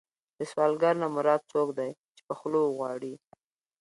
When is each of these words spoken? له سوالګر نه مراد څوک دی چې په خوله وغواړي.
له 0.37 0.43
سوالګر 0.51 0.93
نه 1.03 1.07
مراد 1.15 1.41
څوک 1.51 1.67
دی 1.77 1.89
چې 2.15 2.21
په 2.27 2.33
خوله 2.39 2.57
وغواړي. 2.61 3.13